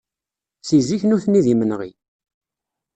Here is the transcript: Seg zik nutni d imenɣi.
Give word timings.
Seg 0.67 0.79
zik 0.87 1.03
nutni 1.05 1.41
d 1.45 1.47
imenɣi. 1.53 1.91